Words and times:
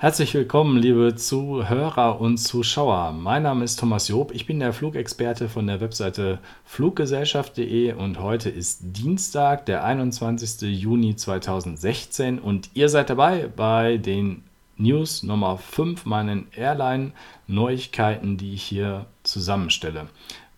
Herzlich 0.00 0.32
willkommen, 0.32 0.76
liebe 0.76 1.16
Zuhörer 1.16 2.20
und 2.20 2.38
Zuschauer. 2.38 3.10
Mein 3.10 3.42
Name 3.42 3.64
ist 3.64 3.80
Thomas 3.80 4.06
Job. 4.06 4.30
Ich 4.32 4.46
bin 4.46 4.60
der 4.60 4.72
Flugexperte 4.72 5.48
von 5.48 5.66
der 5.66 5.80
Webseite 5.80 6.38
fluggesellschaft.de 6.64 7.94
und 7.94 8.20
heute 8.20 8.48
ist 8.48 8.78
Dienstag, 8.80 9.66
der 9.66 9.82
21. 9.82 10.60
Juni 10.80 11.16
2016 11.16 12.38
und 12.38 12.70
ihr 12.74 12.88
seid 12.88 13.10
dabei 13.10 13.48
bei 13.48 13.96
den 13.96 14.44
News 14.76 15.24
Nummer 15.24 15.58
5, 15.58 16.06
meinen 16.06 16.46
Airline-Neuigkeiten, 16.54 18.36
die 18.36 18.54
ich 18.54 18.62
hier 18.62 19.06
zusammenstelle. 19.24 20.06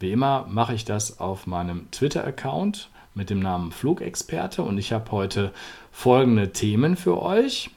Wie 0.01 0.13
immer 0.13 0.45
mache 0.51 0.75
ich 0.75 0.85
das 0.85 1.19
auf 1.19 1.47
meinem 1.47 1.91
Twitter-Account 1.93 2.91
mit 3.15 3.31
dem 3.31 3.41
Namen 3.41 3.73
Flugexperte 3.73 4.63
und 4.63 4.77
ich 4.77 4.93
habe 4.93 5.11
heute 5.13 5.51
folgende 5.93 6.53
Themen 6.53 6.95
für 6.95 7.23
euch. 7.23 7.71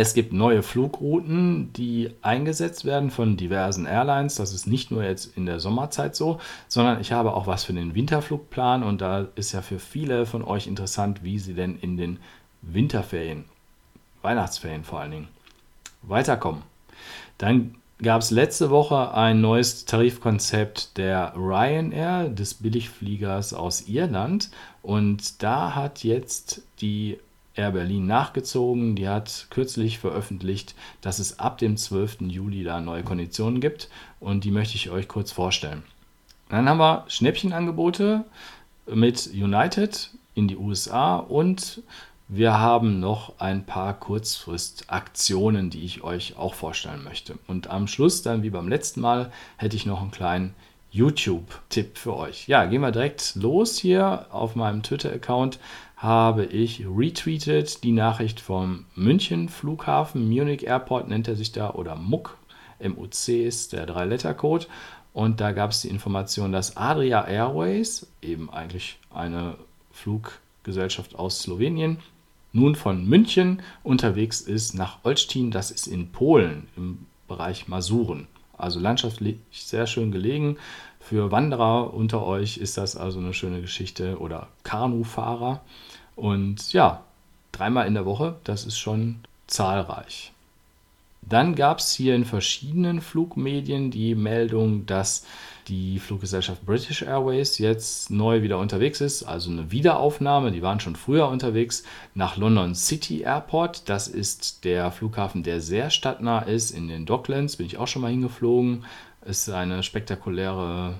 Es 0.00 0.14
gibt 0.14 0.32
neue 0.32 0.62
Flugrouten, 0.62 1.72
die 1.72 2.10
eingesetzt 2.22 2.84
werden 2.84 3.10
von 3.10 3.36
diversen 3.36 3.84
Airlines. 3.84 4.36
Das 4.36 4.54
ist 4.54 4.68
nicht 4.68 4.92
nur 4.92 5.02
jetzt 5.02 5.36
in 5.36 5.44
der 5.44 5.58
Sommerzeit 5.58 6.14
so, 6.14 6.38
sondern 6.68 7.00
ich 7.00 7.10
habe 7.10 7.34
auch 7.34 7.48
was 7.48 7.64
für 7.64 7.72
den 7.72 7.96
Winterflugplan 7.96 8.84
und 8.84 9.00
da 9.00 9.26
ist 9.34 9.50
ja 9.50 9.60
für 9.60 9.80
viele 9.80 10.24
von 10.24 10.44
euch 10.44 10.68
interessant, 10.68 11.24
wie 11.24 11.40
sie 11.40 11.52
denn 11.52 11.80
in 11.80 11.96
den 11.96 12.20
Winterferien, 12.62 13.46
Weihnachtsferien 14.22 14.84
vor 14.84 15.00
allen 15.00 15.10
Dingen, 15.10 15.28
weiterkommen. 16.02 16.62
Dann 17.36 17.74
gab 18.00 18.22
es 18.22 18.30
letzte 18.30 18.70
Woche 18.70 19.12
ein 19.14 19.40
neues 19.40 19.84
Tarifkonzept 19.84 20.96
der 20.96 21.32
Ryanair, 21.34 22.28
des 22.28 22.54
Billigfliegers 22.54 23.52
aus 23.52 23.88
Irland. 23.88 24.50
Und 24.80 25.42
da 25.42 25.74
hat 25.74 26.04
jetzt 26.04 26.62
die 26.80 27.18
Air 27.58 27.72
Berlin 27.72 28.06
nachgezogen. 28.06 28.94
Die 28.94 29.08
hat 29.08 29.48
kürzlich 29.50 29.98
veröffentlicht, 29.98 30.74
dass 31.00 31.18
es 31.18 31.38
ab 31.38 31.58
dem 31.58 31.76
12. 31.76 32.22
Juli 32.22 32.62
da 32.62 32.80
neue 32.80 33.02
Konditionen 33.02 33.60
gibt 33.60 33.88
und 34.20 34.44
die 34.44 34.50
möchte 34.50 34.76
ich 34.76 34.90
euch 34.90 35.08
kurz 35.08 35.32
vorstellen. 35.32 35.82
Dann 36.48 36.68
haben 36.68 36.78
wir 36.78 37.04
Schnäppchenangebote 37.08 38.24
mit 38.86 39.28
United 39.34 40.10
in 40.34 40.48
die 40.48 40.56
USA 40.56 41.16
und 41.16 41.82
wir 42.28 42.58
haben 42.58 43.00
noch 43.00 43.38
ein 43.38 43.64
paar 43.64 43.94
Kurzfristaktionen, 43.94 45.70
die 45.70 45.84
ich 45.84 46.04
euch 46.04 46.36
auch 46.36 46.54
vorstellen 46.54 47.02
möchte. 47.02 47.38
Und 47.46 47.68
am 47.68 47.86
Schluss 47.86 48.22
dann, 48.22 48.42
wie 48.42 48.50
beim 48.50 48.68
letzten 48.68 49.00
Mal, 49.00 49.32
hätte 49.56 49.76
ich 49.76 49.86
noch 49.86 50.00
einen 50.00 50.10
kleinen 50.10 50.54
YouTube-Tipp 50.90 51.98
für 51.98 52.16
euch. 52.16 52.48
Ja, 52.48 52.64
gehen 52.64 52.80
wir 52.80 52.92
direkt 52.92 53.34
los 53.34 53.78
hier 53.78 54.26
auf 54.30 54.56
meinem 54.56 54.82
Twitter-Account 54.82 55.58
habe 55.98 56.44
ich 56.44 56.86
retweetet 56.86 57.82
die 57.82 57.92
Nachricht 57.92 58.40
vom 58.40 58.86
München 58.94 59.48
Flughafen, 59.48 60.28
Munich 60.28 60.64
Airport 60.64 61.08
nennt 61.08 61.26
er 61.26 61.34
sich 61.34 61.50
da, 61.50 61.70
oder 61.70 61.96
MUC, 61.96 62.36
MUC 62.80 63.28
ist 63.28 63.72
der 63.72 63.84
Drei-Letter-Code. 63.86 64.66
Und 65.12 65.40
da 65.40 65.50
gab 65.50 65.72
es 65.72 65.80
die 65.80 65.88
Information, 65.88 66.52
dass 66.52 66.76
Adria 66.76 67.26
Airways, 67.26 68.06
eben 68.22 68.48
eigentlich 68.50 68.98
eine 69.12 69.56
Fluggesellschaft 69.90 71.16
aus 71.16 71.42
Slowenien, 71.42 71.98
nun 72.52 72.76
von 72.76 73.04
München 73.04 73.60
unterwegs 73.82 74.40
ist 74.40 74.74
nach 74.74 74.98
Olsztyn, 75.02 75.50
das 75.50 75.72
ist 75.72 75.88
in 75.88 76.12
Polen 76.12 76.68
im 76.76 77.06
Bereich 77.26 77.66
Masuren. 77.66 78.28
Also 78.56 78.78
landschaftlich 78.80 79.38
sehr 79.50 79.86
schön 79.86 80.12
gelegen. 80.12 80.56
Für 81.00 81.30
Wanderer 81.30 81.94
unter 81.94 82.24
euch 82.24 82.58
ist 82.58 82.76
das 82.76 82.96
also 82.96 83.18
eine 83.18 83.32
schöne 83.32 83.60
Geschichte 83.60 84.18
oder 84.18 84.48
Kanufahrer. 84.62 85.60
Und 86.16 86.72
ja, 86.72 87.02
dreimal 87.52 87.86
in 87.86 87.94
der 87.94 88.04
Woche, 88.04 88.36
das 88.44 88.66
ist 88.66 88.78
schon 88.78 89.20
zahlreich. 89.46 90.32
Dann 91.28 91.54
gab 91.54 91.78
es 91.78 91.92
hier 91.92 92.14
in 92.14 92.24
verschiedenen 92.24 93.00
Flugmedien 93.00 93.90
die 93.90 94.14
Meldung, 94.14 94.86
dass 94.86 95.24
die 95.68 95.98
Fluggesellschaft 95.98 96.64
British 96.64 97.02
Airways 97.02 97.58
jetzt 97.58 98.10
neu 98.10 98.42
wieder 98.42 98.58
unterwegs 98.58 99.00
ist, 99.00 99.22
also 99.22 99.50
eine 99.50 99.70
Wiederaufnahme. 99.70 100.50
Die 100.50 100.62
waren 100.62 100.80
schon 100.80 100.96
früher 100.96 101.28
unterwegs 101.28 101.84
nach 102.14 102.36
London 102.36 102.74
City 102.74 103.20
Airport. 103.20 103.88
Das 103.88 104.08
ist 104.08 104.64
der 104.64 104.90
Flughafen, 104.90 105.42
der 105.42 105.60
sehr 105.60 105.90
stadtnah 105.90 106.40
ist. 106.40 106.70
In 106.70 106.88
den 106.88 107.04
Docklands 107.04 107.56
bin 107.56 107.66
ich 107.66 107.76
auch 107.76 107.88
schon 107.88 108.02
mal 108.02 108.10
hingeflogen. 108.10 108.84
Ist 109.26 109.50
eine 109.50 109.82
spektakuläre 109.82 110.94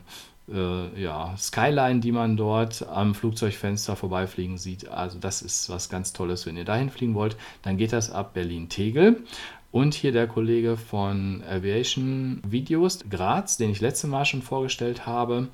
äh, 0.52 1.02
ja, 1.02 1.34
Skyline, 1.36 2.00
die 2.00 2.12
man 2.12 2.36
dort 2.36 2.86
am 2.88 3.14
Flugzeugfenster 3.14 3.96
vorbeifliegen 3.96 4.58
sieht. 4.58 4.88
Also 4.88 5.18
das 5.18 5.42
ist 5.42 5.68
was 5.70 5.88
ganz 5.88 6.12
Tolles. 6.12 6.46
Wenn 6.46 6.56
ihr 6.56 6.64
dahin 6.64 6.90
fliegen 6.90 7.14
wollt, 7.14 7.36
dann 7.62 7.76
geht 7.76 7.92
das 7.92 8.10
ab 8.10 8.34
Berlin-Tegel. 8.34 9.22
Und 9.70 9.92
hier 9.92 10.12
der 10.12 10.26
Kollege 10.26 10.78
von 10.78 11.42
Aviation 11.46 12.40
Videos 12.48 13.00
Graz, 13.10 13.58
den 13.58 13.70
ich 13.70 13.82
letztes 13.82 14.08
Mal 14.08 14.24
schon 14.24 14.40
vorgestellt 14.40 15.04
habe, 15.06 15.48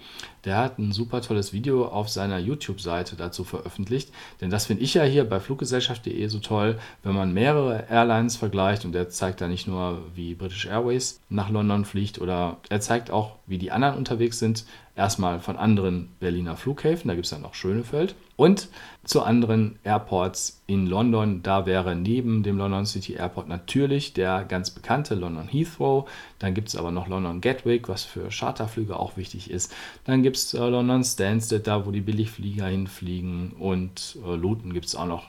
der 0.44 0.56
hat 0.56 0.78
ein 0.78 0.92
super 0.92 1.20
tolles 1.20 1.52
Video 1.52 1.86
auf 1.86 2.08
seiner 2.08 2.38
YouTube-Seite 2.38 3.16
dazu 3.16 3.42
veröffentlicht. 3.42 4.12
Denn 4.40 4.50
das 4.50 4.66
finde 4.66 4.84
ich 4.84 4.94
ja 4.94 5.02
hier 5.02 5.24
bei 5.28 5.40
Fluggesellschaft.de 5.40 6.28
so 6.28 6.38
toll, 6.38 6.78
wenn 7.02 7.14
man 7.14 7.34
mehrere 7.34 7.86
Airlines 7.90 8.36
vergleicht. 8.36 8.84
Und 8.84 8.92
der 8.92 9.08
zeigt 9.08 9.40
da 9.40 9.48
nicht 9.48 9.66
nur, 9.66 10.02
wie 10.14 10.34
British 10.34 10.66
Airways 10.66 11.20
nach 11.28 11.50
London 11.50 11.84
fliegt 11.84 12.20
oder 12.20 12.58
er 12.68 12.80
zeigt 12.80 13.10
auch, 13.10 13.36
wie 13.46 13.58
die 13.58 13.72
anderen 13.72 13.96
unterwegs 13.96 14.38
sind, 14.38 14.64
Erstmal 14.96 15.40
von 15.40 15.56
anderen 15.56 16.08
Berliner 16.20 16.56
Flughäfen, 16.56 17.08
da 17.08 17.14
gibt 17.14 17.24
es 17.24 17.30
dann 17.30 17.42
noch 17.42 17.54
Schönefeld. 17.54 18.14
Und 18.36 18.68
zu 19.02 19.22
anderen 19.22 19.76
Airports 19.82 20.62
in 20.68 20.86
London. 20.86 21.42
Da 21.42 21.66
wäre 21.66 21.96
neben 21.96 22.44
dem 22.44 22.58
London 22.58 22.86
City 22.86 23.14
Airport 23.14 23.48
natürlich 23.48 24.12
der 24.12 24.44
ganz 24.44 24.70
bekannte 24.70 25.16
London 25.16 25.48
Heathrow. 25.48 26.08
Dann 26.38 26.54
gibt 26.54 26.68
es 26.68 26.76
aber 26.76 26.92
noch 26.92 27.08
London 27.08 27.40
Gatwick, 27.40 27.88
was 27.88 28.04
für 28.04 28.28
Charterflüge 28.30 28.96
auch 28.96 29.16
wichtig 29.16 29.50
ist. 29.50 29.74
Dann 30.04 30.22
gibt 30.22 30.36
es 30.36 30.54
äh, 30.54 30.58
London 30.58 31.02
Stansted, 31.02 31.66
da 31.66 31.86
wo 31.86 31.90
die 31.90 32.00
Billigflieger 32.00 32.66
hinfliegen. 32.66 33.52
Und 33.58 34.16
äh, 34.24 34.36
Luton 34.36 34.72
gibt 34.72 34.86
es 34.86 34.94
auch 34.94 35.06
noch 35.06 35.28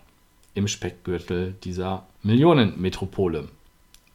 im 0.54 0.68
Speckgürtel 0.68 1.56
dieser 1.64 2.06
Millionenmetropole. 2.22 3.50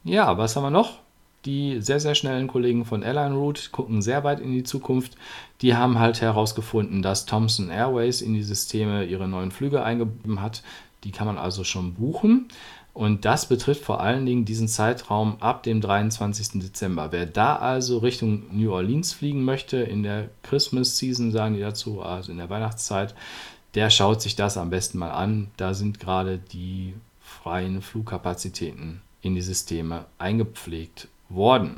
Ja, 0.05 0.37
was 0.37 0.55
haben 0.55 0.63
wir 0.63 0.71
noch? 0.71 0.99
Die 1.45 1.81
sehr, 1.81 1.99
sehr 1.99 2.15
schnellen 2.15 2.47
Kollegen 2.47 2.85
von 2.85 3.01
Airline 3.01 3.35
Route 3.35 3.69
gucken 3.71 4.01
sehr 4.01 4.23
weit 4.23 4.39
in 4.39 4.51
die 4.51 4.63
Zukunft. 4.63 5.15
Die 5.61 5.75
haben 5.75 5.99
halt 5.99 6.21
herausgefunden, 6.21 7.01
dass 7.01 7.25
Thomson 7.25 7.69
Airways 7.69 8.21
in 8.21 8.33
die 8.33 8.43
Systeme 8.43 9.05
ihre 9.05 9.27
neuen 9.27 9.51
Flüge 9.51 9.83
eingegeben 9.83 10.41
hat. 10.41 10.63
Die 11.03 11.11
kann 11.11 11.27
man 11.27 11.37
also 11.37 11.63
schon 11.63 11.95
buchen. 11.95 12.47
Und 12.93 13.23
das 13.23 13.47
betrifft 13.47 13.85
vor 13.85 14.01
allen 14.01 14.25
Dingen 14.25 14.43
diesen 14.43 14.67
Zeitraum 14.67 15.37
ab 15.39 15.63
dem 15.63 15.79
23. 15.79 16.61
Dezember. 16.61 17.11
Wer 17.11 17.25
da 17.25 17.55
also 17.55 17.99
Richtung 17.99 18.43
New 18.51 18.71
Orleans 18.71 19.13
fliegen 19.13 19.45
möchte, 19.45 19.77
in 19.77 20.03
der 20.03 20.29
Christmas 20.43 20.97
Season 20.97 21.31
sagen 21.31 21.55
die 21.55 21.61
dazu, 21.61 22.01
also 22.01 22.31
in 22.31 22.37
der 22.37 22.49
Weihnachtszeit, 22.49 23.15
der 23.75 23.89
schaut 23.89 24.21
sich 24.21 24.35
das 24.35 24.57
am 24.57 24.69
besten 24.69 24.97
mal 24.97 25.11
an. 25.11 25.47
Da 25.55 25.73
sind 25.73 25.99
gerade 25.99 26.37
die 26.37 26.93
freien 27.21 27.81
Flugkapazitäten 27.81 29.01
in 29.21 29.35
die 29.35 29.41
Systeme 29.41 30.05
eingepflegt 30.17 31.07
worden. 31.33 31.77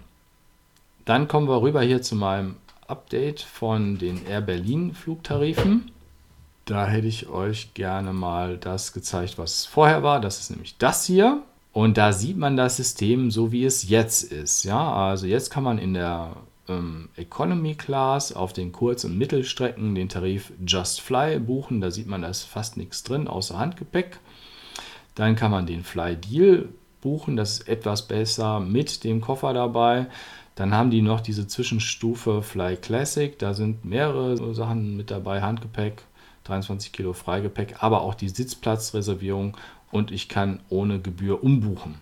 Dann 1.06 1.28
kommen 1.28 1.48
wir 1.48 1.62
rüber 1.62 1.82
hier 1.82 2.02
zu 2.02 2.16
meinem 2.16 2.56
Update 2.88 3.42
von 3.42 3.98
den 3.98 4.26
Air 4.26 4.42
Berlin 4.42 4.94
Flugtarifen. 4.94 5.92
Da 6.66 6.88
hätte 6.88 7.08
ich 7.08 7.28
euch 7.28 7.74
gerne 7.74 8.14
mal 8.14 8.58
das 8.58 8.94
gezeigt, 8.94 9.38
was 9.38 9.66
vorher 9.66 10.04
war. 10.04 10.22
Das 10.22 10.40
ist 10.40 10.50
nämlich 10.50 10.78
das 10.78 11.06
hier. 11.06 11.42
Und 11.74 11.98
da 11.98 12.14
sieht 12.14 12.38
man 12.38 12.56
das 12.56 12.78
System 12.78 13.32
so, 13.32 13.52
wie 13.52 13.66
es 13.66 13.90
jetzt 13.90 14.32
ist. 14.32 14.64
Ja, 14.64 14.94
also 14.94 15.26
jetzt 15.26 15.50
kann 15.50 15.64
man 15.64 15.80
in 15.80 15.96
der 15.96 16.36
ähm, 16.70 17.10
Economy 17.16 17.76
Class 17.76 18.32
auf 18.32 18.54
den 18.54 18.72
Kurz- 18.72 19.04
und 19.04 19.18
Mittelstrecken 19.18 19.96
den 19.96 20.08
Tarif 20.08 20.54
Just 20.66 21.02
Fly 21.02 21.40
buchen. 21.40 21.82
Da 21.82 21.92
sieht 21.92 22.08
man, 22.08 22.22
da 22.22 22.30
ist 22.30 22.44
fast 22.44 22.78
nichts 22.78 23.04
drin, 23.04 23.28
außer 23.28 23.58
Handgepäck. 23.58 24.20
Dann 25.16 25.36
kann 25.36 25.52
man 25.52 25.66
den 25.66 25.84
Fly 25.84 26.16
Deal 26.16 26.70
buchen. 27.04 27.36
Das 27.36 27.60
ist 27.60 27.68
etwas 27.68 28.08
besser 28.08 28.60
mit 28.60 29.04
dem 29.04 29.22
Koffer 29.22 29.54
dabei. 29.54 30.08
Dann 30.56 30.74
haben 30.74 30.90
die 30.90 31.02
noch 31.02 31.22
diese 31.22 31.48
Zwischenstufe 31.48 32.42
Fly 32.42 32.78
Classic. 32.78 33.38
Da 33.38 33.54
sind 33.54 33.86
mehrere 33.86 34.56
Sachen 34.56 34.98
mit 34.98 35.12
dabei. 35.12 35.42
Handgepäck, 35.42 36.04
23 36.46 36.92
Kilo 36.92 37.14
Freigepäck, 37.14 37.84
aber 37.84 38.02
auch 38.02 38.16
die 38.16 38.30
Sitzplatzreservierung 38.30 39.56
und 39.92 40.12
ich 40.12 40.30
kann 40.30 40.60
ohne 40.70 41.00
Gebühr 41.00 41.44
umbuchen. 41.44 41.96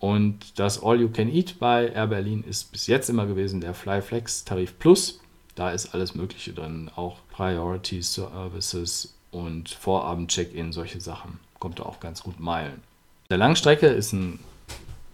Und 0.00 0.58
das 0.58 0.82
All 0.82 1.00
You 1.00 1.08
Can 1.08 1.32
Eat 1.32 1.58
bei 1.58 1.88
Air 1.88 2.08
Berlin 2.08 2.44
ist 2.46 2.72
bis 2.72 2.86
jetzt 2.86 3.08
immer 3.08 3.26
gewesen 3.26 3.60
der 3.60 3.74
Fly 3.74 4.02
Flex 4.02 4.44
Tarif 4.44 4.78
Plus. 4.78 5.20
Da 5.54 5.70
ist 5.70 5.94
alles 5.94 6.14
Mögliche 6.14 6.52
drin, 6.52 6.90
auch 6.96 7.18
Priority 7.30 8.02
Services 8.02 9.14
und 9.30 9.70
Vorabend-Check-In, 9.70 10.72
solche 10.72 11.00
Sachen. 11.00 11.38
Kommt 11.58 11.78
da 11.78 11.84
auch 11.84 12.00
ganz 12.00 12.22
gut 12.22 12.40
Meilen. 12.40 12.82
Der 13.30 13.38
Langstrecke 13.38 13.86
ist 13.86 14.12
ein 14.12 14.38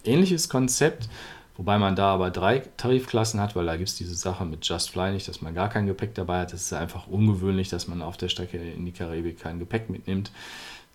ähnliches 0.03 0.49
Konzept, 0.49 1.07
wobei 1.55 1.77
man 1.77 1.95
da 1.95 2.13
aber 2.13 2.29
drei 2.29 2.59
Tarifklassen 2.59 3.39
hat, 3.39 3.55
weil 3.55 3.65
da 3.65 3.77
gibt 3.77 3.89
es 3.89 3.95
diese 3.95 4.15
Sache 4.15 4.45
mit 4.45 4.65
Just 4.65 4.89
Fly 4.89 5.11
nicht, 5.11 5.27
dass 5.27 5.41
man 5.41 5.53
gar 5.53 5.69
kein 5.69 5.85
Gepäck 5.85 6.13
dabei 6.15 6.41
hat. 6.41 6.53
Das 6.53 6.63
ist 6.63 6.73
einfach 6.73 7.07
ungewöhnlich, 7.07 7.69
dass 7.69 7.87
man 7.87 8.01
auf 8.01 8.17
der 8.17 8.29
Strecke 8.29 8.57
in 8.57 8.85
die 8.85 8.91
Karibik 8.91 9.39
kein 9.39 9.59
Gepäck 9.59 9.89
mitnimmt. 9.89 10.31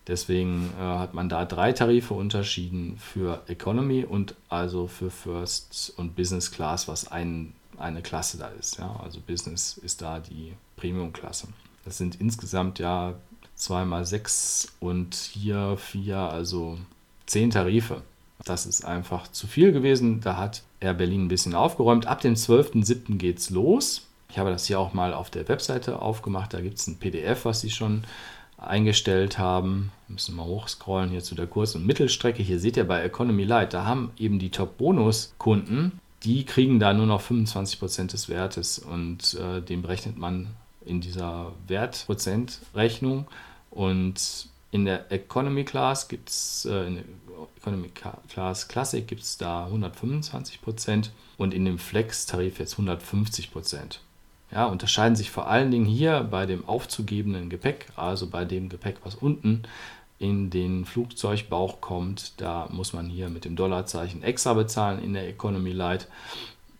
Deswegen 0.07 0.71
äh, 0.79 0.83
hat 0.83 1.15
man 1.15 1.29
da 1.29 1.45
drei 1.45 1.73
Tarife 1.73 2.15
unterschieden 2.15 2.97
für 2.99 3.43
Economy 3.49 4.05
und 4.05 4.35
also 4.49 4.87
für 4.87 5.11
First 5.11 5.95
und 5.97 6.15
Business 6.15 6.53
Class, 6.53 6.87
was 6.87 7.11
ein, 7.11 7.55
eine 7.77 8.03
Klasse 8.03 8.39
da 8.39 8.49
ist. 8.49 8.79
Ja? 8.79 9.01
Also 9.03 9.21
Business 9.21 9.79
ist 9.79 10.03
da 10.03 10.21
die 10.21 10.53
Premium-Klasse. 10.77 11.49
Das 11.85 11.99
sind 11.99 12.21
insgesamt 12.21 12.79
ja 12.79 13.15
zweimal 13.57 14.05
sechs 14.05 14.69
und 14.79 15.15
hier 15.15 15.77
vier, 15.77 16.19
also 16.19 16.79
zehn 17.27 17.51
Tarife. 17.51 18.03
Das 18.45 18.67
ist 18.67 18.85
einfach 18.85 19.29
zu 19.29 19.47
viel 19.47 19.73
gewesen. 19.73 20.21
Da 20.21 20.37
hat 20.37 20.63
Air 20.81 20.95
Berlin 20.95 21.25
ein 21.25 21.29
bisschen 21.29 21.55
aufgeräumt. 21.55 22.07
Ab 22.07 22.21
dem 22.21 22.35
12.07. 22.35 23.17
geht 23.17 23.39
es 23.39 23.51
los. 23.51 24.07
Ich 24.31 24.39
habe 24.39 24.51
das 24.51 24.67
hier 24.67 24.79
auch 24.79 24.93
mal 24.93 25.15
auf 25.15 25.31
der 25.31 25.49
Webseite 25.49 26.01
aufgemacht. 26.01 26.53
Da 26.53 26.61
gibt 26.61 26.79
es 26.79 26.87
ein 26.87 26.99
PDF, 26.99 27.45
was 27.45 27.61
sie 27.61 27.71
schon 27.71 28.05
eingestellt 28.59 29.39
haben. 29.39 29.93
Wir 30.07 30.15
müssen 30.15 30.37
mal 30.37 30.45
hochscrollen 30.45 31.11
hier 31.11 31.23
zu 31.23 31.35
der 31.35 31.47
Kurs- 31.47 31.75
und 31.75 31.87
Mittelstrecke. 31.87 32.43
Hier 32.43 32.59
seht 32.59 32.77
ihr 32.77 32.87
bei 32.87 33.03
Economy 33.03 33.45
Light, 33.45 33.75
da 33.75 33.85
haben 33.85 34.13
eben 34.19 34.39
die 34.39 34.51
Top-Bonus-Kunden, 34.51 36.01
die 36.23 36.45
kriegen 36.45 36.81
da 36.81 36.95
nur 36.95 37.07
noch 37.07 37.23
25% 37.23 38.13
des 38.13 38.29
Wertes 38.29 38.79
und 38.79 39.35
äh, 39.35 39.61
den 39.61 39.83
berechnet 39.83 40.17
man 40.17 40.49
in 40.85 41.01
dieser 41.01 41.53
Wertprozentrechnung. 41.67 43.27
Und 43.71 44.49
in 44.71 44.85
der 44.85 45.11
Economy 45.11 45.65
Class 45.65 46.09
gibt 46.09 46.31
es, 46.31 46.65
äh, 46.65 46.87
in 46.87 46.95
der 46.97 47.05
Economy 47.59 47.91
Class 48.29 48.69
Classic 48.69 49.07
gibt 49.07 49.23
es 49.23 49.39
da 49.39 49.67
125% 49.67 51.11
und 51.39 51.55
in 51.55 51.65
dem 51.65 51.79
Flex-Tarif 51.79 52.59
jetzt 52.59 52.79
150%. 52.79 54.01
Ja, 54.53 54.67
unterscheiden 54.67 55.17
sich 55.17 55.31
vor 55.31 55.49
allen 55.49 55.71
Dingen 55.71 55.87
hier 55.87 56.21
bei 56.23 56.47
dem 56.47 56.69
aufzugebenden 56.69 57.51
Gepäck, 57.51 57.87
also 57.97 58.29
bei 58.29 58.45
dem 58.45 58.69
Gepäck, 58.69 58.99
was 59.03 59.17
unten 59.17 59.63
in 60.19 60.51
den 60.51 60.85
Flugzeugbauch 60.85 61.81
kommt. 61.81 62.41
Da 62.41 62.69
muss 62.71 62.93
man 62.93 63.09
hier 63.09 63.29
mit 63.29 63.45
dem 63.45 63.57
Dollarzeichen 63.57 64.23
extra 64.23 64.55
bezahlen 64.55 65.03
in 65.03 65.15
der 65.15 65.29
Economy 65.29 65.73
Light. 65.73 66.09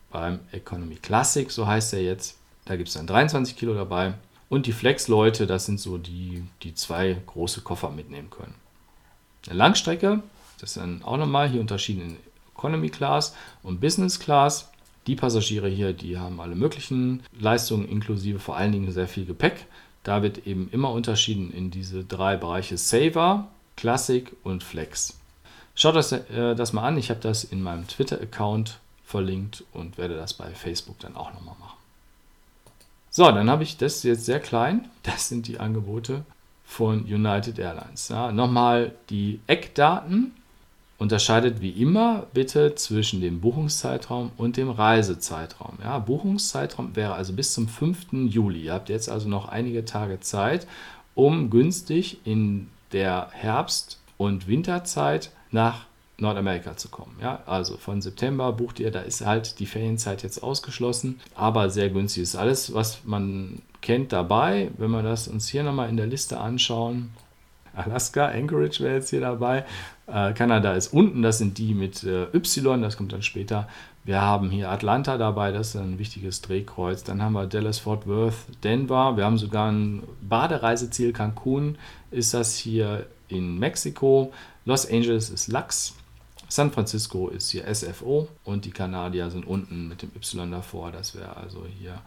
Beim 0.09 0.39
Economy 0.51 0.95
Classic, 0.95 1.51
so 1.51 1.67
heißt 1.67 1.93
er 1.93 2.01
jetzt, 2.01 2.37
da 2.65 2.77
gibt 2.77 2.87
es 2.87 2.95
dann 2.95 3.07
23 3.07 3.57
Kilo 3.57 3.73
dabei. 3.73 4.13
Und 4.49 4.65
die 4.65 4.71
Flex-Leute, 4.71 5.45
das 5.45 5.65
sind 5.65 5.79
so 5.79 5.97
die, 5.97 6.43
die 6.63 6.73
zwei 6.73 7.17
große 7.25 7.61
Koffer 7.61 7.89
mitnehmen 7.89 8.29
können. 8.29 8.55
Eine 9.47 9.57
Langstrecke, 9.57 10.23
das 10.59 10.71
ist 10.71 10.77
dann 10.77 11.03
auch 11.03 11.17
nochmal 11.17 11.49
hier 11.49 11.61
unterschieden 11.61 12.01
in 12.01 12.17
Economy 12.55 12.89
Class 12.89 13.35
und 13.63 13.79
Business 13.79 14.19
Class. 14.19 14.71
Die 15.05 15.15
Passagiere 15.15 15.69
hier, 15.69 15.93
die 15.93 16.17
haben 16.17 16.41
alle 16.41 16.55
möglichen 16.55 17.23
Leistungen 17.39 17.87
inklusive 17.87 18.39
vor 18.39 18.57
allen 18.57 18.71
Dingen 18.71 18.91
sehr 18.91 19.07
viel 19.07 19.25
Gepäck. 19.25 19.67
Da 20.03 20.21
wird 20.23 20.47
eben 20.47 20.69
immer 20.71 20.91
unterschieden 20.91 21.51
in 21.51 21.69
diese 21.71 22.03
drei 22.03 22.37
Bereiche 22.37 22.77
Saver, 22.77 23.47
Classic 23.75 24.31
und 24.43 24.63
Flex. 24.63 25.19
Schaut 25.75 25.95
das, 25.95 26.11
äh, 26.11 26.55
das 26.55 26.73
mal 26.73 26.87
an. 26.87 26.97
Ich 26.97 27.09
habe 27.09 27.19
das 27.19 27.43
in 27.43 27.61
meinem 27.61 27.87
Twitter-Account 27.87 28.79
verlinkt 29.05 29.63
und 29.73 29.97
werde 29.97 30.15
das 30.15 30.33
bei 30.33 30.49
Facebook 30.53 30.99
dann 30.99 31.15
auch 31.15 31.33
nochmal 31.33 31.55
machen. 31.59 31.76
So, 33.17 33.31
dann 33.31 33.49
habe 33.49 33.63
ich 33.63 33.77
das 33.77 34.03
jetzt 34.03 34.25
sehr 34.25 34.39
klein. 34.39 34.89
Das 35.01 35.27
sind 35.27 35.47
die 35.47 35.59
Angebote 35.59 36.23
von 36.63 37.03
United 37.05 37.57
Airlines. 37.57 38.09
Ja, 38.09 38.31
nochmal 38.31 38.91
die 39.09 39.39
Eckdaten. 39.47 40.33
Unterscheidet 40.99 41.59
wie 41.59 41.71
immer 41.71 42.27
bitte 42.31 42.75
zwischen 42.75 43.19
dem 43.19 43.41
Buchungszeitraum 43.41 44.31
und 44.37 44.55
dem 44.55 44.69
Reisezeitraum. 44.69 45.79
Ja, 45.83 45.97
Buchungszeitraum 45.97 46.95
wäre 46.95 47.15
also 47.15 47.33
bis 47.33 47.53
zum 47.53 47.67
5. 47.67 48.29
Juli. 48.29 48.65
Ihr 48.65 48.73
habt 48.73 48.89
jetzt 48.89 49.09
also 49.09 49.27
noch 49.27 49.47
einige 49.47 49.83
Tage 49.83 50.19
Zeit, 50.19 50.67
um 51.15 51.49
günstig 51.49 52.19
in 52.23 52.67
der 52.91 53.29
Herbst- 53.31 53.97
und 54.17 54.47
Winterzeit 54.47 55.31
nach 55.49 55.87
Nordamerika 56.19 56.75
zu 56.75 56.89
kommen. 56.89 57.15
Ja, 57.21 57.43
also 57.45 57.77
von 57.77 58.01
September 58.01 58.51
bucht 58.51 58.79
ihr, 58.79 58.91
da 58.91 59.01
ist 59.01 59.25
halt 59.25 59.59
die 59.59 59.67
Ferienzeit 59.67 60.23
jetzt 60.23 60.41
ausgeschlossen, 60.41 61.19
aber 61.35 61.69
sehr 61.69 61.89
günstig 61.89 62.23
ist 62.23 62.35
alles, 62.35 62.73
was 62.73 63.03
man 63.05 63.61
kennt 63.81 64.11
dabei. 64.13 64.71
Wenn 64.77 64.91
wir 64.91 65.03
das 65.03 65.27
uns 65.27 65.47
hier 65.47 65.63
nochmal 65.63 65.89
in 65.89 65.97
der 65.97 66.07
Liste 66.07 66.39
anschauen, 66.39 67.11
Alaska, 67.75 68.27
Anchorage 68.27 68.83
wäre 68.83 68.95
jetzt 68.95 69.11
hier 69.11 69.21
dabei. 69.21 69.63
Äh, 70.07 70.33
Kanada 70.33 70.73
ist 70.73 70.87
unten, 70.93 71.21
das 71.21 71.37
sind 71.37 71.59
die 71.59 71.75
mit 71.75 72.03
äh, 72.03 72.25
Y, 72.33 72.81
das 72.81 72.97
kommt 72.97 73.13
dann 73.13 73.21
später. 73.21 73.67
Wir 74.03 74.21
haben 74.21 74.49
hier 74.49 74.71
Atlanta 74.71 75.17
dabei, 75.17 75.51
das 75.51 75.69
ist 75.69 75.75
ein 75.75 75.99
wichtiges 75.99 76.41
Drehkreuz. 76.41 77.03
Dann 77.03 77.21
haben 77.21 77.33
wir 77.33 77.45
Dallas, 77.45 77.77
Fort 77.77 78.07
Worth, 78.07 78.63
Denver. 78.63 79.17
Wir 79.17 79.25
haben 79.25 79.37
sogar 79.37 79.71
ein 79.71 80.01
Badereiseziel 80.21 81.13
Cancun, 81.13 81.77
ist 82.09 82.33
das 82.33 82.55
hier 82.55 83.05
in 83.27 83.59
Mexiko. 83.59 84.31
Los 84.65 84.89
Angeles 84.89 85.29
ist 85.29 85.49
Lux. 85.49 85.93
San 86.49 86.71
Francisco 86.71 87.27
ist 87.29 87.49
hier 87.51 87.73
SFO 87.73 88.27
und 88.43 88.65
die 88.65 88.71
Kanadier 88.71 89.29
sind 89.29 89.45
unten 89.45 89.87
mit 89.87 90.01
dem 90.01 90.11
Y 90.15 90.51
davor. 90.51 90.91
Das 90.91 91.15
wäre 91.15 91.35
also 91.37 91.65
hier 91.79 92.01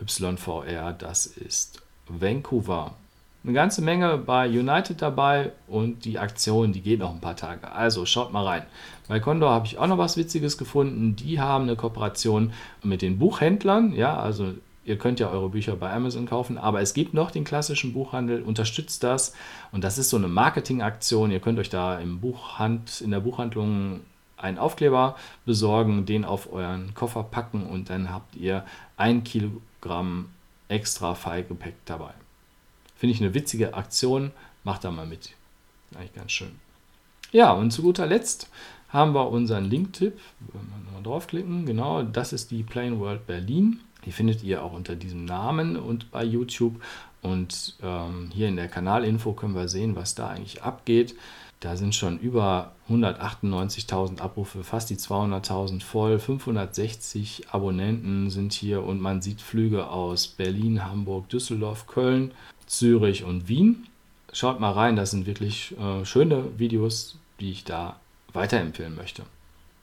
YVR, 0.00 0.92
das 0.92 1.26
ist 1.26 1.82
Vancouver 2.08 2.94
eine 3.46 3.54
ganze 3.54 3.80
Menge 3.80 4.18
bei 4.18 4.48
United 4.48 5.00
dabei 5.00 5.52
und 5.68 6.04
die 6.04 6.18
Aktion, 6.18 6.72
die 6.72 6.80
geht 6.80 6.98
noch 6.98 7.14
ein 7.14 7.20
paar 7.20 7.36
Tage. 7.36 7.70
Also 7.70 8.04
schaut 8.04 8.32
mal 8.32 8.44
rein. 8.44 8.62
Bei 9.06 9.20
Condor 9.20 9.50
habe 9.50 9.66
ich 9.66 9.78
auch 9.78 9.86
noch 9.86 9.98
was 9.98 10.16
Witziges 10.16 10.58
gefunden. 10.58 11.14
Die 11.14 11.40
haben 11.40 11.64
eine 11.64 11.76
Kooperation 11.76 12.52
mit 12.82 13.02
den 13.02 13.20
Buchhändlern. 13.20 13.92
Ja, 13.92 14.18
also 14.18 14.54
ihr 14.86 14.96
könnt 14.96 15.20
ja 15.20 15.28
eure 15.28 15.50
Bücher 15.50 15.76
bei 15.76 15.92
Amazon 15.92 16.26
kaufen, 16.26 16.56
aber 16.56 16.80
es 16.80 16.94
gibt 16.94 17.12
noch 17.12 17.30
den 17.30 17.44
klassischen 17.44 17.92
Buchhandel, 17.92 18.42
unterstützt 18.42 19.02
das 19.02 19.34
und 19.72 19.84
das 19.84 19.98
ist 19.98 20.08
so 20.08 20.16
eine 20.16 20.28
Marketingaktion. 20.28 21.30
Ihr 21.30 21.40
könnt 21.40 21.58
euch 21.58 21.68
da 21.68 21.98
im 21.98 22.20
Buchhand, 22.20 23.02
in 23.02 23.10
der 23.10 23.20
Buchhandlung 23.20 24.00
einen 24.36 24.58
Aufkleber 24.58 25.16
besorgen, 25.44 26.06
den 26.06 26.24
auf 26.24 26.52
euren 26.52 26.94
Koffer 26.94 27.24
packen 27.24 27.66
und 27.66 27.90
dann 27.90 28.10
habt 28.10 28.36
ihr 28.36 28.64
ein 28.96 29.24
Kilogramm 29.24 30.30
extra 30.68 31.14
Fallgepäck 31.14 31.74
dabei. 31.84 32.10
Finde 32.96 33.14
ich 33.14 33.20
eine 33.20 33.34
witzige 33.34 33.74
Aktion. 33.74 34.32
Macht 34.64 34.84
da 34.84 34.90
mal 34.90 35.06
mit. 35.06 35.30
Eigentlich 35.94 36.14
ganz 36.14 36.32
schön. 36.32 36.52
Ja, 37.30 37.52
und 37.52 37.70
zu 37.70 37.82
guter 37.82 38.06
Letzt 38.06 38.48
haben 38.88 39.14
wir 39.14 39.30
unseren 39.30 39.64
Link-Tipp. 39.64 40.18
Wenn 40.40 40.62
wir 40.62 40.92
mal 40.92 41.02
draufklicken, 41.02 41.66
genau, 41.66 42.02
das 42.02 42.32
ist 42.32 42.50
die 42.50 42.62
Plain 42.62 42.98
World 42.98 43.26
Berlin. 43.26 43.80
Die 44.06 44.12
findet 44.12 44.42
ihr 44.42 44.62
auch 44.62 44.72
unter 44.72 44.96
diesem 44.96 45.24
Namen 45.24 45.76
und 45.76 46.10
bei 46.10 46.24
YouTube. 46.24 46.80
Und 47.22 47.74
ähm, 47.82 48.30
hier 48.32 48.48
in 48.48 48.56
der 48.56 48.68
Kanalinfo 48.68 49.32
können 49.32 49.54
wir 49.54 49.68
sehen, 49.68 49.96
was 49.96 50.14
da 50.14 50.28
eigentlich 50.28 50.62
abgeht. 50.62 51.14
Da 51.60 51.76
sind 51.76 51.94
schon 51.94 52.18
über 52.18 52.72
198.000 52.88 54.20
Abrufe, 54.20 54.62
fast 54.62 54.90
die 54.90 54.96
200.000 54.96 55.82
voll. 55.82 56.18
560 56.18 57.48
Abonnenten 57.50 58.30
sind 58.30 58.52
hier 58.52 58.84
und 58.84 59.00
man 59.00 59.22
sieht 59.22 59.40
Flüge 59.40 59.88
aus 59.88 60.28
Berlin, 60.28 60.84
Hamburg, 60.84 61.28
Düsseldorf, 61.28 61.86
Köln 61.86 62.32
Zürich 62.66 63.24
und 63.24 63.48
Wien. 63.48 63.86
Schaut 64.32 64.60
mal 64.60 64.72
rein, 64.72 64.96
das 64.96 65.12
sind 65.12 65.26
wirklich 65.26 65.74
äh, 65.78 66.04
schöne 66.04 66.58
Videos, 66.58 67.18
die 67.40 67.50
ich 67.50 67.64
da 67.64 67.96
weiterempfehlen 68.32 68.94
möchte. 68.94 69.22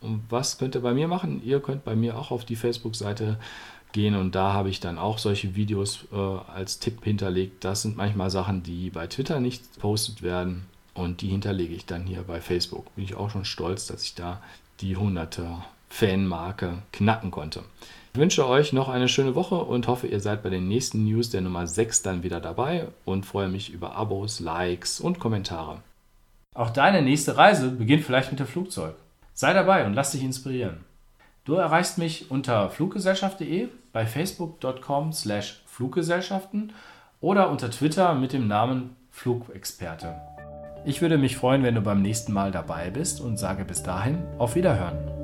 Und 0.01 0.21
was 0.29 0.57
könnt 0.57 0.75
ihr 0.75 0.81
bei 0.81 0.93
mir 0.93 1.07
machen? 1.07 1.41
Ihr 1.43 1.61
könnt 1.61 1.85
bei 1.85 1.95
mir 1.95 2.17
auch 2.17 2.29
auf 2.29 2.45
die 2.45 2.57
Facebook-Seite 2.57 3.39
gehen 3.93 4.15
und 4.15 4.35
da 4.35 4.53
habe 4.53 4.69
ich 4.69 4.79
dann 4.79 4.97
auch 4.97 5.17
solche 5.17 5.55
Videos 5.55 6.05
äh, 6.11 6.15
als 6.17 6.79
Tipp 6.79 7.03
hinterlegt. 7.03 7.63
Das 7.63 7.83
sind 7.83 7.95
manchmal 7.95 8.29
Sachen, 8.29 8.63
die 8.63 8.89
bei 8.89 9.07
Twitter 9.07 9.39
nicht 9.39 9.79
postet 9.79 10.21
werden 10.21 10.65
und 10.93 11.21
die 11.21 11.29
hinterlege 11.29 11.73
ich 11.73 11.85
dann 11.85 12.03
hier 12.03 12.23
bei 12.23 12.41
Facebook. 12.41 12.93
Bin 12.95 13.05
ich 13.05 13.15
auch 13.15 13.29
schon 13.29 13.45
stolz, 13.45 13.87
dass 13.87 14.03
ich 14.03 14.15
da 14.15 14.41
die 14.81 14.97
100er 14.97 15.61
Fanmarke 15.89 16.79
knacken 16.91 17.31
konnte. 17.31 17.63
Ich 18.13 18.19
wünsche 18.19 18.47
euch 18.47 18.73
noch 18.73 18.89
eine 18.89 19.07
schöne 19.07 19.35
Woche 19.35 19.55
und 19.55 19.87
hoffe, 19.87 20.07
ihr 20.07 20.19
seid 20.19 20.43
bei 20.43 20.49
den 20.49 20.67
nächsten 20.67 21.03
News 21.03 21.29
der 21.29 21.41
Nummer 21.41 21.65
6 21.65 22.03
dann 22.03 22.23
wieder 22.23 22.39
dabei 22.39 22.87
und 23.05 23.25
freue 23.25 23.47
mich 23.47 23.71
über 23.71 23.95
Abos, 23.95 24.39
Likes 24.39 24.99
und 24.99 25.19
Kommentare. 25.19 25.81
Auch 26.53 26.69
deine 26.69 27.01
nächste 27.01 27.37
Reise 27.37 27.69
beginnt 27.69 28.03
vielleicht 28.03 28.31
mit 28.31 28.39
dem 28.39 28.47
Flugzeug. 28.47 28.95
Sei 29.33 29.53
dabei 29.53 29.85
und 29.85 29.93
lass 29.93 30.11
dich 30.11 30.23
inspirieren. 30.23 30.85
Du 31.45 31.55
erreichst 31.55 31.97
mich 31.97 32.31
unter 32.31 32.69
fluggesellschaft.de, 32.69 33.67
bei 33.91 34.05
facebook.com 34.05 35.11
slash 35.11 35.61
Fluggesellschaften 35.65 36.71
oder 37.19 37.49
unter 37.49 37.69
Twitter 37.69 38.15
mit 38.15 38.31
dem 38.31 38.47
Namen 38.47 38.95
Flugexperte. 39.11 40.15
Ich 40.85 41.01
würde 41.01 41.17
mich 41.17 41.35
freuen, 41.35 41.63
wenn 41.63 41.75
du 41.75 41.81
beim 41.81 42.01
nächsten 42.01 42.31
Mal 42.31 42.51
dabei 42.51 42.89
bist 42.89 43.19
und 43.19 43.37
sage 43.37 43.65
bis 43.65 43.83
dahin 43.83 44.23
auf 44.37 44.55
Wiederhören. 44.55 45.22